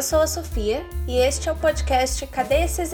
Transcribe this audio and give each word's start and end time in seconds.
Eu 0.00 0.02
sou 0.02 0.22
a 0.22 0.26
Sofia 0.26 0.82
e 1.06 1.18
este 1.18 1.50
é 1.50 1.52
o 1.52 1.56
podcast 1.56 2.26
Cadê 2.28 2.62
esses? 2.62 2.90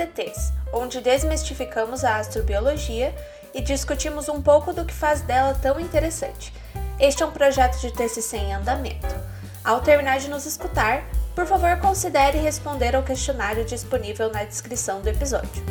Onde 0.73 1.01
desmistificamos 1.01 2.03
a 2.03 2.17
astrobiologia 2.17 3.15
e 3.55 3.61
discutimos 3.61 4.29
um 4.29 4.43
pouco 4.43 4.73
do 4.73 4.85
que 4.85 4.93
faz 4.93 5.21
dela 5.21 5.55
tão 5.55 5.79
interessante. 5.79 6.53
Este 6.99 7.23
é 7.23 7.27
um 7.27 7.31
projeto 7.31 7.81
de 7.81 7.93
TCC 7.93 8.39
em 8.39 8.55
andamento. 8.55 9.15
Ao 9.63 9.81
terminar 9.81 10.19
de 10.19 10.29
nos 10.29 10.47
escutar, 10.47 11.05
por 11.33 11.47
favor 11.47 11.79
considere 11.79 12.39
responder 12.39 12.97
ao 12.97 13.05
questionário 13.05 13.65
disponível 13.65 14.29
na 14.33 14.43
descrição 14.43 15.01
do 15.01 15.09
episódio. 15.09 15.63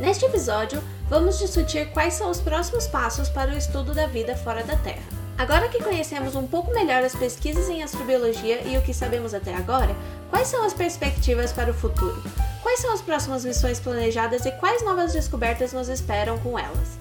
Neste 0.00 0.24
episódio, 0.24 0.82
vamos 1.10 1.38
discutir 1.38 1.90
quais 1.92 2.14
são 2.14 2.30
os 2.30 2.40
próximos 2.40 2.86
passos 2.86 3.28
para 3.28 3.50
o 3.50 3.58
estudo 3.58 3.92
da 3.92 4.06
vida 4.06 4.34
fora 4.34 4.64
da 4.64 4.74
Terra. 4.76 5.13
Agora 5.36 5.68
que 5.68 5.82
conhecemos 5.82 6.36
um 6.36 6.46
pouco 6.46 6.72
melhor 6.72 7.02
as 7.02 7.14
pesquisas 7.14 7.68
em 7.68 7.82
astrobiologia 7.82 8.62
e 8.62 8.78
o 8.78 8.82
que 8.82 8.94
sabemos 8.94 9.34
até 9.34 9.52
agora, 9.54 9.94
quais 10.30 10.46
são 10.46 10.64
as 10.64 10.72
perspectivas 10.72 11.52
para 11.52 11.72
o 11.72 11.74
futuro? 11.74 12.22
Quais 12.62 12.78
são 12.78 12.92
as 12.92 13.02
próximas 13.02 13.44
missões 13.44 13.80
planejadas 13.80 14.46
e 14.46 14.52
quais 14.52 14.84
novas 14.84 15.12
descobertas 15.12 15.72
nos 15.72 15.88
esperam 15.88 16.38
com 16.38 16.56
elas? 16.58 16.98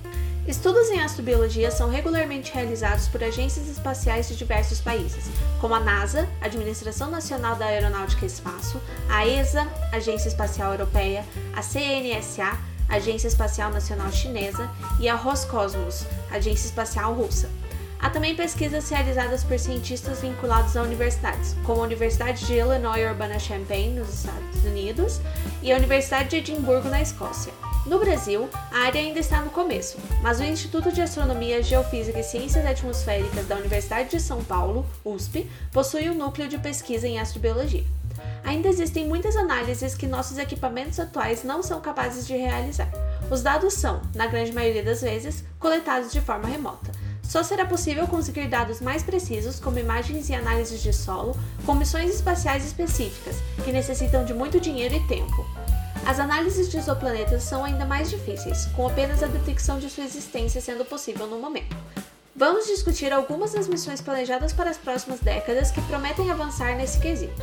Estudos 0.48 0.90
em 0.90 1.00
astrobiologia 1.00 1.72
são 1.72 1.90
regularmente 1.90 2.52
realizados 2.52 3.08
por 3.08 3.24
agências 3.24 3.70
espaciais 3.70 4.28
de 4.28 4.36
diversos 4.36 4.82
países, 4.82 5.26
como 5.62 5.74
a 5.74 5.80
NASA, 5.80 6.28
Administração 6.42 7.10
Nacional 7.10 7.56
da 7.56 7.66
Aeronáutica 7.66 8.26
e 8.26 8.28
Espaço, 8.28 8.82
a 9.10 9.26
ESA, 9.26 9.66
Agência 9.92 10.28
Espacial 10.28 10.74
Europeia, 10.74 11.24
a 11.56 11.62
CNSA, 11.62 12.58
Agência 12.90 13.28
Espacial 13.30 13.72
Nacional 13.72 14.12
Chinesa, 14.12 14.70
e 15.00 15.08
a 15.08 15.16
Roscosmos, 15.16 16.06
Agência 16.30 16.66
Espacial 16.66 17.14
Russa. 17.14 17.50
Há 18.04 18.10
também 18.10 18.36
pesquisas 18.36 18.90
realizadas 18.90 19.46
por 19.46 19.58
cientistas 19.58 20.20
vinculados 20.20 20.76
a 20.76 20.84
universidades, 20.84 21.56
como 21.64 21.80
a 21.80 21.86
Universidade 21.86 22.46
de 22.46 22.56
Illinois 22.56 23.10
Urbana-Champaign, 23.10 23.92
nos 23.92 24.14
Estados 24.14 24.66
Unidos, 24.66 25.22
e 25.62 25.72
a 25.72 25.78
Universidade 25.78 26.32
de 26.32 26.36
Edimburgo, 26.36 26.90
na 26.90 27.02
Escócia. 27.02 27.54
No 27.86 28.00
Brasil, 28.00 28.50
a 28.74 28.80
área 28.80 29.00
ainda 29.00 29.22
está 29.22 29.42
no 29.42 29.50
começo, 29.52 29.98
mas 30.22 30.42
o 30.42 30.44
Instituto 30.44 30.92
de 30.92 31.02
Astronomia, 31.02 31.64
Geofísica 31.64 32.20
e 32.20 32.24
Ciências 32.24 32.66
Atmosféricas 32.66 33.48
da 33.48 33.56
Universidade 33.56 34.10
de 34.10 34.20
São 34.20 34.44
Paulo, 34.44 34.86
USP, 35.06 35.50
possui 35.72 36.10
um 36.10 36.14
núcleo 36.14 36.50
de 36.50 36.58
pesquisa 36.58 37.08
em 37.08 37.22
astrobiologia. 37.22 37.86
Ainda 38.44 38.68
existem 38.68 39.08
muitas 39.08 39.38
análises 39.38 39.96
que 39.96 40.08
nossos 40.08 40.38
equipamentos 40.38 41.00
atuais 41.00 41.46
não 41.46 41.64
são 41.64 41.80
capazes 41.80 42.28
de 42.28 42.36
realizar. 42.36 42.92
Os 43.32 43.42
dados 43.42 43.76
são, 43.76 44.02
na 44.14 44.28
grande 44.28 44.52
maioria 44.52 44.84
das 44.84 45.02
vezes, 45.02 45.46
coletados 45.58 46.12
de 46.12 46.20
forma 46.20 46.50
remota 46.50 46.92
só 47.24 47.42
será 47.42 47.66
possível 47.66 48.06
conseguir 48.06 48.48
dados 48.48 48.82
mais 48.82 49.02
precisos, 49.02 49.60
como 49.60 49.80
imagens 49.80 50.30
e 50.30 50.36
análises 50.36 50.84
de 50.84 50.94
solo, 50.94 51.36
com 51.66 51.74
missões 51.74 52.14
espaciais 52.14 52.66
específicas, 52.66 53.38
que 53.64 53.72
necessitam 53.72 54.26
de 54.26 54.34
muito 54.34 54.60
dinheiro 54.60 54.94
e 54.94 55.08
tempo. 55.08 55.46
As 56.06 56.20
análises 56.20 56.70
de 56.70 56.78
exoplanetas 56.78 57.44
são 57.44 57.64
ainda 57.64 57.86
mais 57.86 58.10
difíceis, 58.10 58.66
com 58.76 58.86
apenas 58.86 59.24
a 59.24 59.28
detecção 59.28 59.80
de 59.80 59.90
sua 59.90 60.04
existência 60.04 60.60
sendo 60.60 60.84
possível 60.84 61.26
no 61.28 61.40
momento. 61.40 61.76
Vamos 62.36 62.68
discutir 62.68 63.14
algumas 63.14 63.54
das 63.54 63.68
missões 63.68 64.02
planejadas 64.02 64.52
para 64.52 64.70
as 64.70 64.78
próximas 64.78 65.20
décadas 65.20 65.72
que 65.72 65.82
prometem 65.84 66.30
avançar 66.30 66.76
nesse 66.76 67.00
quesito. 67.00 67.42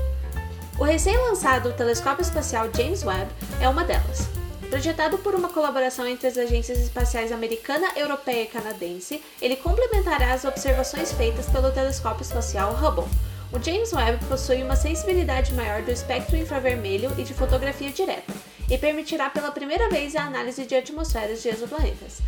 O 0.79 0.85
recém-lançado 0.85 1.73
Telescópio 1.73 2.23
Espacial 2.23 2.69
James 2.75 3.05
Webb 3.05 3.31
é 3.61 3.69
uma 3.69 3.85
delas. 3.85 4.40
Projetado 4.71 5.19
por 5.19 5.35
uma 5.35 5.49
colaboração 5.49 6.07
entre 6.07 6.29
as 6.29 6.39
agências 6.39 6.79
espaciais 6.79 7.33
americana, 7.33 7.89
europeia 7.97 8.45
e 8.45 8.47
canadense, 8.47 9.21
ele 9.43 9.57
complementará 9.57 10.33
as 10.33 10.45
observações 10.45 11.11
feitas 11.11 11.47
pelo 11.47 11.73
telescópio 11.73 12.23
espacial 12.23 12.73
Hubble. 12.73 13.11
O 13.53 13.61
James 13.61 13.93
Webb 13.93 14.25
possui 14.27 14.63
uma 14.63 14.77
sensibilidade 14.77 15.53
maior 15.55 15.83
do 15.83 15.91
espectro 15.91 16.37
infravermelho 16.37 17.13
e 17.19 17.25
de 17.25 17.35
fotografia 17.35 17.91
direta, 17.91 18.33
e 18.71 18.79
permitirá 18.79 19.29
pela 19.29 19.51
primeira 19.51 19.89
vez 19.91 20.15
a 20.15 20.23
análise 20.23 20.65
de 20.65 20.77
atmosferas 20.77 21.43
de 21.43 21.49
exoplanetas. 21.49 22.23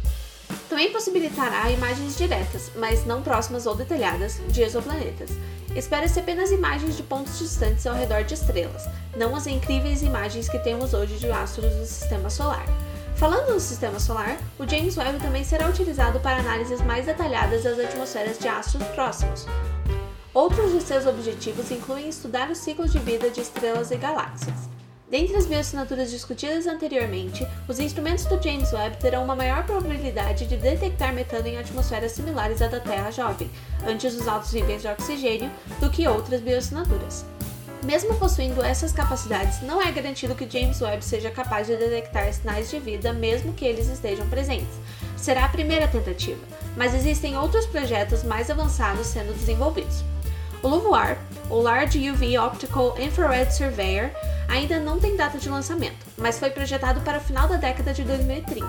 Também 0.69 0.91
possibilitará 0.91 1.71
imagens 1.71 2.17
diretas, 2.17 2.73
mas 2.75 3.07
não 3.07 3.23
próximas 3.23 3.67
ou 3.67 3.77
detalhadas, 3.77 4.41
de 4.49 4.63
exoplanetas, 4.63 5.31
Espera-se 5.75 6.21
apenas 6.21 6.51
imagens 6.51 6.97
de 6.97 7.03
pontos 7.03 7.39
distantes 7.39 7.87
ao 7.87 7.95
redor 7.95 8.25
de 8.25 8.35
estrelas, 8.35 8.87
não 9.17 9.35
as 9.35 9.47
incríveis 9.47 10.03
imagens 10.03 10.49
que 10.49 10.59
temos 10.59 10.93
hoje 10.93 11.17
de 11.17 11.31
astros 11.31 11.75
do 11.75 11.87
sistema 11.87 12.29
solar. 12.29 12.67
Falando 13.17 13.55
no 13.55 13.61
sistema 13.61 13.99
solar, 13.99 14.37
o 14.59 14.69
James 14.69 14.97
Webb 14.99 15.19
também 15.21 15.45
será 15.45 15.69
utilizado 15.69 16.21
para 16.21 16.41
análises 16.41 16.83
mais 16.83 17.07
detalhadas 17.07 17.63
das 17.63 17.79
atmosferas 17.79 18.39
de 18.39 18.49
astros 18.49 18.83
próximos. 18.89 19.47
Outros 20.35 20.73
de 20.73 20.81
seus 20.83 21.07
objetivos 21.07 21.71
incluem 21.71 22.09
estudar 22.09 22.51
os 22.51 22.59
ciclos 22.59 22.93
de 22.93 22.99
vida 22.99 23.31
de 23.31 23.41
estrelas 23.41 23.91
e 23.91 23.97
galáxias. 23.97 24.69
Dentre 25.13 25.37
as 25.37 25.45
bioassinaturas 25.45 26.11
discutidas 26.11 26.67
anteriormente, 26.67 27.47
os 27.69 27.79
instrumentos 27.79 28.25
do 28.25 28.43
James 28.43 28.73
Webb 28.73 28.97
terão 28.97 29.23
uma 29.23 29.37
maior 29.37 29.63
probabilidade 29.67 30.47
de 30.47 30.57
detectar 30.57 31.13
metano 31.13 31.47
em 31.49 31.59
atmosferas 31.59 32.13
similares 32.13 32.63
à 32.63 32.67
da 32.67 32.81
Terra 32.81 33.11
jovem, 33.11 33.51
antes 33.87 34.17
dos 34.17 34.27
altos 34.27 34.55
níveis 34.55 34.81
de 34.81 34.89
oxigênio, 34.89 35.51
do 35.79 35.91
que 35.91 36.09
outras 36.09 36.41
bioassinaturas. 36.41 37.27
Mesmo 37.85 38.15
possuindo 38.15 38.63
essas 38.63 38.91
capacidades, 38.91 39.61
não 39.61 39.83
é 39.83 39.93
garantido 39.93 40.35
que 40.35 40.49
James 40.49 40.81
Webb 40.81 41.05
seja 41.05 41.31
capaz 41.31 41.67
de 41.67 41.77
detectar 41.77 42.33
sinais 42.33 42.71
de 42.71 42.81
vida 42.81 43.13
mesmo 43.13 43.53
que 43.53 43.67
eles 43.67 43.91
estejam 43.91 44.27
presentes. 44.31 44.81
Será 45.15 45.45
a 45.45 45.51
primeira 45.51 45.87
tentativa, 45.89 46.41
mas 46.75 46.95
existem 46.95 47.37
outros 47.37 47.67
projetos 47.67 48.25
mais 48.25 48.49
avançados 48.49 49.09
sendo 49.09 49.35
desenvolvidos. 49.35 50.03
O 50.63 50.69
LUVOIR, 50.69 51.19
o 51.51 51.61
Large 51.61 52.09
UV 52.09 52.39
Optical 52.39 52.95
Infrared 52.97 53.53
Surveyor, 53.53 54.11
ainda 54.49 54.79
não 54.79 55.01
tem 55.01 55.17
data 55.17 55.37
de 55.37 55.49
lançamento, 55.49 56.07
mas 56.17 56.39
foi 56.39 56.51
projetado 56.51 57.01
para 57.01 57.19
o 57.19 57.21
final 57.21 57.49
da 57.49 57.57
década 57.57 57.93
de 57.93 58.05
2030. 58.05 58.65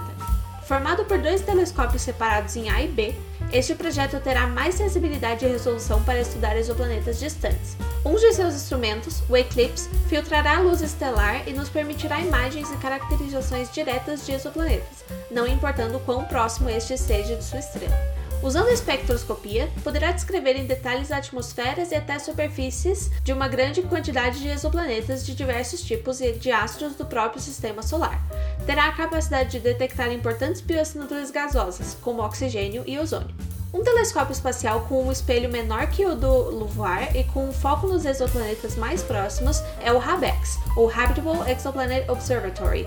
Formado 0.65 1.05
por 1.05 1.19
dois 1.19 1.41
telescópios 1.41 2.01
separados 2.01 2.55
em 2.55 2.67
A 2.71 2.81
e 2.81 2.87
B, 2.87 3.13
este 3.51 3.75
projeto 3.75 4.19
terá 4.21 4.47
mais 4.47 4.73
sensibilidade 4.73 5.45
e 5.45 5.49
resolução 5.49 6.01
para 6.03 6.21
estudar 6.21 6.57
exoplanetas 6.57 7.19
distantes. 7.19 7.77
Um 8.03 8.15
de 8.15 8.33
seus 8.33 8.55
instrumentos, 8.55 9.21
o 9.29 9.37
Eclipse, 9.37 9.87
filtrará 10.07 10.57
a 10.57 10.61
luz 10.61 10.81
estelar 10.81 11.47
e 11.47 11.53
nos 11.53 11.69
permitirá 11.69 12.19
imagens 12.19 12.71
e 12.71 12.77
caracterizações 12.77 13.71
diretas 13.71 14.25
de 14.25 14.31
exoplanetas, 14.31 15.05
não 15.29 15.45
importando 15.45 15.99
quão 15.99 16.25
próximo 16.25 16.71
este 16.71 16.95
esteja 16.95 17.35
de 17.35 17.43
sua 17.43 17.59
estrela. 17.59 18.22
Usando 18.43 18.67
a 18.67 18.73
espectroscopia, 18.73 19.71
poderá 19.85 20.11
descrever 20.11 20.57
em 20.57 20.65
detalhes 20.65 21.13
atmosferas 21.13 21.91
e 21.91 21.95
até 21.95 22.19
superfícies 22.19 23.09
de 23.23 23.31
uma 23.31 23.47
grande 23.47 23.81
quantidade 23.83 24.41
de 24.41 24.49
exoplanetas 24.49 25.25
de 25.25 25.33
diversos 25.33 25.81
tipos 25.81 26.19
e 26.19 26.33
de 26.33 26.51
astros 26.51 26.93
do 26.93 27.05
próprio 27.05 27.41
sistema 27.41 27.81
solar. 27.81 28.21
Terá 28.65 28.87
a 28.87 28.91
capacidade 28.91 29.51
de 29.51 29.59
detectar 29.61 30.11
importantes 30.11 30.59
bioassinaturas 30.59 31.31
gasosas, 31.31 31.95
como 32.01 32.21
oxigênio 32.21 32.83
e 32.85 32.99
ozônio. 32.99 33.33
Um 33.73 33.81
telescópio 33.81 34.33
espacial 34.33 34.81
com 34.87 35.07
um 35.07 35.11
espelho 35.11 35.49
menor 35.49 35.87
que 35.87 36.05
o 36.05 36.13
do 36.13 36.49
LUVOIR 36.49 37.15
e 37.15 37.23
com 37.23 37.47
um 37.47 37.53
foco 37.53 37.87
nos 37.87 38.03
exoplanetas 38.03 38.75
mais 38.75 39.01
próximos 39.01 39.63
é 39.81 39.91
o 39.91 39.97
HABEX, 39.97 40.59
ou 40.75 40.91
Habitable 40.91 41.49
Exoplanet 41.49 42.09
Observatory, 42.11 42.85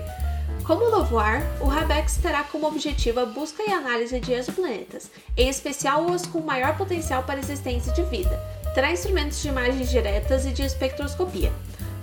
como 0.67 0.83
o 0.83 0.89
LOVOIR, 0.89 1.41
o 1.61 1.65
RABEX 1.65 2.17
terá 2.17 2.43
como 2.43 2.67
objetivo 2.67 3.21
a 3.21 3.25
busca 3.25 3.63
e 3.65 3.71
análise 3.71 4.19
de 4.19 4.33
exoplanetas, 4.33 5.09
em 5.37 5.47
especial 5.47 6.05
os 6.05 6.25
com 6.25 6.41
maior 6.41 6.75
potencial 6.75 7.23
para 7.23 7.39
existência 7.39 7.93
de 7.93 8.03
vida. 8.03 8.37
Terá 8.75 8.91
instrumentos 8.91 9.41
de 9.41 9.47
imagens 9.47 9.89
diretas 9.89 10.45
e 10.45 10.51
de 10.51 10.63
espectroscopia. 10.63 11.53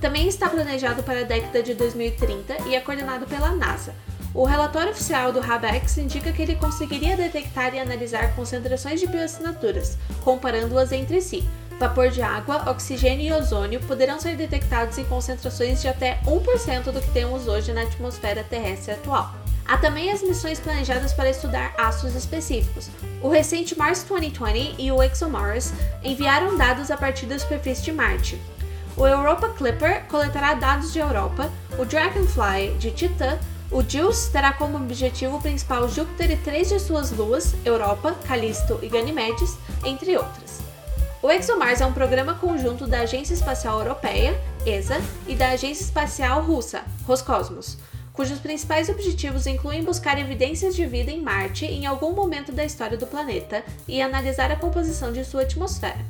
Também 0.00 0.26
está 0.26 0.48
planejado 0.48 1.02
para 1.02 1.20
a 1.20 1.24
década 1.24 1.62
de 1.62 1.74
2030 1.74 2.66
e 2.66 2.74
é 2.74 2.80
coordenado 2.80 3.26
pela 3.26 3.50
NASA. 3.50 3.94
O 4.32 4.44
relatório 4.44 4.92
oficial 4.92 5.30
do 5.30 5.40
RABEX 5.40 5.98
indica 5.98 6.32
que 6.32 6.40
ele 6.40 6.56
conseguiria 6.56 7.18
detectar 7.18 7.74
e 7.74 7.78
analisar 7.78 8.34
concentrações 8.34 8.98
de 8.98 9.06
bioassinaturas, 9.06 9.98
comparando-as 10.24 10.90
entre 10.90 11.20
si, 11.20 11.44
vapor 11.78 12.10
de 12.10 12.22
água, 12.22 12.70
oxigênio 12.70 13.26
e 13.26 13.32
ozônio 13.32 13.80
poderão 13.80 14.20
ser 14.20 14.36
detectados 14.36 14.98
em 14.98 15.04
concentrações 15.04 15.80
de 15.80 15.88
até 15.88 16.20
1% 16.26 16.92
do 16.92 17.00
que 17.00 17.10
temos 17.10 17.48
hoje 17.48 17.72
na 17.72 17.82
atmosfera 17.82 18.44
terrestre 18.44 18.92
atual. 18.92 19.34
Há 19.66 19.78
também 19.78 20.10
as 20.10 20.22
missões 20.22 20.60
planejadas 20.60 21.12
para 21.12 21.30
estudar 21.30 21.74
astros 21.78 22.14
específicos. 22.14 22.90
O 23.22 23.28
recente 23.28 23.76
Mars 23.76 24.04
2020 24.04 24.74
e 24.78 24.92
o 24.92 25.02
ExoMars 25.02 25.72
enviaram 26.02 26.56
dados 26.56 26.90
a 26.90 26.96
partir 26.96 27.26
da 27.26 27.38
superfície 27.38 27.84
de 27.84 27.92
Marte. 27.92 28.38
O 28.96 29.06
Europa 29.06 29.48
Clipper 29.48 30.04
coletará 30.08 30.54
dados 30.54 30.92
de 30.92 30.98
Europa, 30.98 31.50
o 31.78 31.84
Dragonfly 31.84 32.76
de 32.78 32.90
Titã, 32.92 33.38
o 33.70 33.82
JUICE 33.82 34.30
terá 34.30 34.52
como 34.52 34.76
objetivo 34.76 35.40
principal 35.40 35.88
Júpiter 35.88 36.30
e 36.30 36.36
três 36.36 36.68
de 36.68 36.78
suas 36.78 37.10
luas, 37.10 37.56
Europa, 37.64 38.14
Callisto 38.28 38.78
e 38.82 38.88
Ganymedes, 38.88 39.56
entre 39.84 40.16
outras. 40.16 40.63
O 41.24 41.32
ExoMars 41.32 41.80
é 41.80 41.86
um 41.86 41.92
programa 41.94 42.34
conjunto 42.34 42.86
da 42.86 43.00
Agência 43.00 43.32
Espacial 43.32 43.78
Europeia, 43.78 44.38
ESA, 44.66 45.00
e 45.26 45.34
da 45.34 45.52
Agência 45.52 45.82
Espacial 45.82 46.42
Russa, 46.42 46.84
Roscosmos, 47.06 47.78
cujos 48.12 48.38
principais 48.38 48.90
objetivos 48.90 49.46
incluem 49.46 49.82
buscar 49.82 50.18
evidências 50.18 50.76
de 50.76 50.84
vida 50.84 51.10
em 51.10 51.22
Marte 51.22 51.64
em 51.64 51.86
algum 51.86 52.12
momento 52.12 52.52
da 52.52 52.62
história 52.62 52.98
do 52.98 53.06
planeta 53.06 53.64
e 53.88 54.02
analisar 54.02 54.52
a 54.52 54.56
composição 54.56 55.14
de 55.14 55.24
sua 55.24 55.44
atmosfera. 55.44 56.04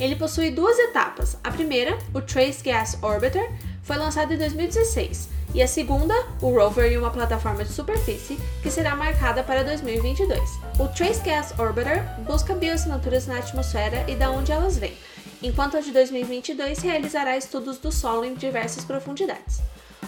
Ele 0.00 0.16
possui 0.16 0.50
duas 0.50 0.78
etapas. 0.78 1.36
A 1.44 1.50
primeira, 1.50 1.98
o 2.14 2.22
Trace 2.22 2.64
Gas 2.64 2.96
Orbiter, 3.02 3.52
foi 3.82 3.98
lançado 3.98 4.32
em 4.32 4.38
2016, 4.38 5.28
e 5.54 5.62
a 5.62 5.68
segunda, 5.68 6.12
o 6.42 6.50
rover 6.50 6.92
em 6.92 6.98
uma 6.98 7.10
plataforma 7.10 7.64
de 7.64 7.72
superfície, 7.72 8.36
que 8.60 8.70
será 8.70 8.96
marcada 8.96 9.44
para 9.44 9.62
2022. 9.62 10.40
O 10.80 10.88
Trace 10.88 11.22
Gas 11.22 11.54
Orbiter 11.56 12.02
busca 12.26 12.54
bioassinaturas 12.54 13.28
na 13.28 13.38
atmosfera 13.38 14.04
e 14.10 14.16
da 14.16 14.32
onde 14.32 14.50
elas 14.50 14.76
vêm, 14.76 14.96
enquanto 15.40 15.76
a 15.76 15.80
de 15.80 15.92
2022 15.92 16.80
realizará 16.80 17.36
estudos 17.36 17.78
do 17.78 17.92
solo 17.92 18.24
em 18.24 18.34
diversas 18.34 18.84
profundidades. 18.84 19.62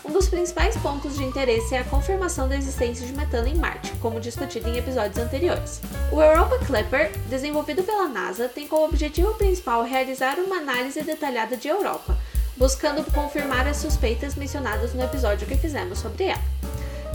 Um 0.05 0.13
dos 0.13 0.29
principais 0.29 0.77
pontos 0.77 1.17
de 1.17 1.25
interesse 1.25 1.75
é 1.75 1.79
a 1.79 1.85
confirmação 1.85 2.49
da 2.49 2.57
existência 2.57 3.07
de 3.07 3.13
metano 3.13 3.49
em 3.49 3.55
Marte, 3.55 3.93
como 4.01 4.21
discutido 4.21 4.69
em 4.69 4.77
episódios 4.77 5.19
anteriores. 5.19 5.81
O 6.13 6.21
Europa 6.21 6.59
Clipper, 6.65 7.11
desenvolvido 7.29 7.83
pela 7.83 8.09
NASA, 8.09 8.49
tem 8.49 8.67
como 8.67 8.85
objetivo 8.85 9.35
principal 9.35 9.83
realizar 9.83 10.39
uma 10.39 10.57
análise 10.57 11.03
detalhada 11.03 11.57
de 11.57 11.69
Europa, 11.69 12.16
buscando 12.57 13.05
confirmar 13.13 13.67
as 13.67 13.77
suspeitas 13.79 14.35
mencionadas 14.35 14.95
no 14.95 15.03
episódio 15.03 15.47
que 15.47 15.57
fizemos 15.57 15.99
sobre 15.99 16.25
ela. 16.25 16.43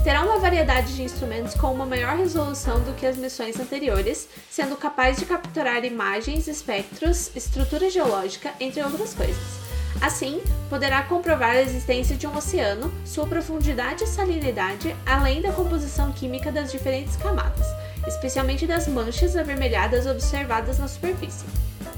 Terá 0.03 0.23
uma 0.23 0.39
variedade 0.39 0.95
de 0.95 1.03
instrumentos 1.03 1.53
com 1.53 1.71
uma 1.71 1.85
maior 1.85 2.17
resolução 2.17 2.79
do 2.81 2.93
que 2.93 3.05
as 3.05 3.17
missões 3.17 3.59
anteriores, 3.59 4.27
sendo 4.49 4.75
capaz 4.75 5.17
de 5.17 5.25
capturar 5.25 5.85
imagens, 5.85 6.47
espectros, 6.47 7.29
estrutura 7.35 7.87
geológica, 7.87 8.51
entre 8.59 8.81
outras 8.81 9.13
coisas. 9.13 9.61
Assim, 10.01 10.41
poderá 10.69 11.03
comprovar 11.03 11.51
a 11.51 11.61
existência 11.61 12.15
de 12.15 12.25
um 12.25 12.35
oceano, 12.35 12.91
sua 13.05 13.27
profundidade 13.27 14.03
e 14.03 14.07
salinidade, 14.07 14.95
além 15.05 15.39
da 15.39 15.51
composição 15.51 16.11
química 16.11 16.51
das 16.51 16.71
diferentes 16.71 17.15
camadas, 17.17 17.67
especialmente 18.07 18.65
das 18.65 18.87
manchas 18.87 19.35
avermelhadas 19.35 20.07
observadas 20.07 20.79
na 20.79 20.87
superfície. 20.87 21.45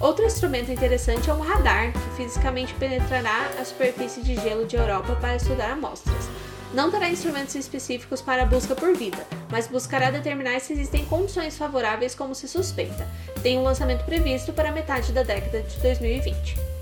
Outro 0.04 0.26
instrumento 0.26 0.70
interessante 0.70 1.30
é 1.30 1.34
um 1.34 1.40
radar, 1.40 1.94
que 1.94 2.18
fisicamente 2.18 2.74
penetrará 2.74 3.50
a 3.58 3.64
superfície 3.64 4.22
de 4.22 4.36
gelo 4.36 4.66
de 4.66 4.76
Europa 4.76 5.16
para 5.16 5.38
estudar 5.38 5.72
amostras. 5.72 6.30
Não 6.74 6.92
terá 6.92 7.08
instrumentos 7.08 7.56
específicos 7.56 8.22
para 8.22 8.44
a 8.44 8.46
busca 8.46 8.76
por 8.76 8.94
vida, 8.98 9.26
mas 9.50 9.66
buscará 9.66 10.12
determinar 10.12 10.60
se 10.60 10.74
existem 10.74 11.06
condições 11.06 11.58
favoráveis 11.58 12.14
como 12.16 12.36
se 12.36 12.50
suspeita. 12.50 13.08
Tem 13.42 13.58
um 13.58 13.64
lançamento 13.64 14.04
previsto 14.04 14.52
para 14.52 14.74
metade 14.74 15.14
da 15.14 15.24
década 15.24 15.62
de 15.62 15.78
2020. 15.78 16.73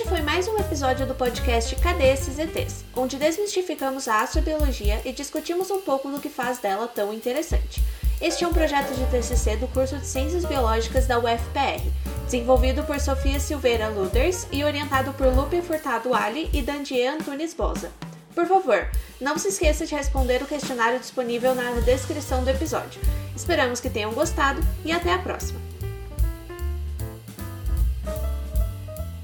Este 0.00 0.08
foi 0.08 0.22
mais 0.22 0.48
um 0.48 0.56
episódio 0.56 1.06
do 1.06 1.14
podcast 1.14 1.76
Cadê 1.76 2.14
esses 2.14 2.38
ETs? 2.38 2.86
Onde 2.96 3.18
desmistificamos 3.18 4.08
a 4.08 4.22
astrobiologia 4.22 4.98
e 5.04 5.12
discutimos 5.12 5.70
um 5.70 5.82
pouco 5.82 6.10
do 6.10 6.18
que 6.18 6.30
faz 6.30 6.56
dela 6.56 6.88
tão 6.88 7.12
interessante. 7.12 7.82
Este 8.18 8.42
é 8.42 8.48
um 8.48 8.52
projeto 8.52 8.94
de 8.94 9.04
TCC 9.10 9.58
do 9.58 9.68
curso 9.68 9.98
de 9.98 10.06
Ciências 10.06 10.46
Biológicas 10.46 11.06
da 11.06 11.18
UFPR, 11.18 11.84
desenvolvido 12.24 12.82
por 12.84 12.98
Sofia 12.98 13.38
Silveira 13.38 13.90
Luders 13.90 14.46
e 14.50 14.64
orientado 14.64 15.12
por 15.12 15.26
Lupe 15.26 15.60
Furtado 15.60 16.14
Ali 16.14 16.48
e 16.50 16.62
Dandier 16.62 17.12
Antunes 17.12 17.52
Boza. 17.52 17.92
Por 18.34 18.46
favor, 18.46 18.88
não 19.20 19.36
se 19.36 19.48
esqueça 19.48 19.84
de 19.84 19.94
responder 19.94 20.42
o 20.42 20.46
questionário 20.46 20.98
disponível 20.98 21.54
na 21.54 21.72
descrição 21.80 22.42
do 22.42 22.48
episódio. 22.48 23.02
Esperamos 23.36 23.80
que 23.80 23.90
tenham 23.90 24.14
gostado 24.14 24.62
e 24.82 24.92
até 24.92 25.12
a 25.12 25.18
próxima! 25.18 25.69